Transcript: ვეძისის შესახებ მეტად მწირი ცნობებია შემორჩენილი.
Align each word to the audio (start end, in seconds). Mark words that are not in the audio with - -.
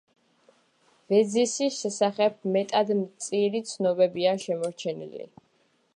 ვეძისის 1.13 1.77
შესახებ 1.83 2.49
მეტად 2.57 2.91
მწირი 3.03 3.63
ცნობებია 3.73 4.37
შემორჩენილი. 4.47 5.33